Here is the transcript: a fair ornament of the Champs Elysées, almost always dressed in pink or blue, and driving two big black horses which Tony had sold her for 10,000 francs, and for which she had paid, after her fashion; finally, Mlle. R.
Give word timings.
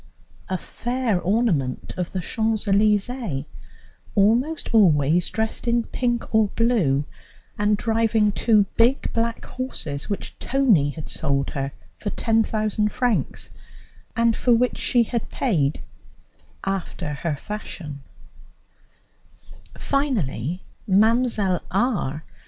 a 0.49 0.57
fair 0.57 1.19
ornament 1.21 1.93
of 1.95 2.11
the 2.11 2.21
Champs 2.21 2.65
Elysées, 2.65 3.45
almost 4.15 4.73
always 4.73 5.29
dressed 5.29 5.67
in 5.67 5.83
pink 5.83 6.33
or 6.33 6.47
blue, 6.55 7.05
and 7.59 7.77
driving 7.77 8.31
two 8.31 8.63
big 8.77 9.13
black 9.13 9.45
horses 9.45 10.09
which 10.09 10.35
Tony 10.39 10.89
had 10.89 11.07
sold 11.07 11.51
her 11.51 11.71
for 11.95 12.09
10,000 12.09 12.89
francs, 12.91 13.51
and 14.15 14.35
for 14.35 14.53
which 14.55 14.79
she 14.79 15.03
had 15.03 15.29
paid, 15.29 15.83
after 16.65 17.13
her 17.13 17.35
fashion; 17.35 18.01
finally, 19.77 20.63
Mlle. 20.87 21.61
R. 21.69 22.23